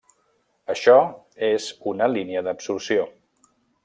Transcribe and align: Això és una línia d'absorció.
Això 0.73 0.95
és 1.49 1.67
una 1.91 2.07
línia 2.13 2.43
d'absorció. 2.51 3.05